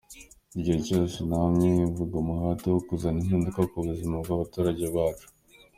Igihe 0.57 0.77
cyose 0.87 1.17
namye 1.29 1.57
ni 1.69 1.79
yumvamo 1.79 2.17
umuhate 2.23 2.67
wo 2.73 2.79
kuzana 2.87 3.17
impinduka 3.21 3.59
ku 3.71 3.77
buzima 3.85 4.15
bw’abaturage 4.23 4.85
bacu”. 4.97 5.27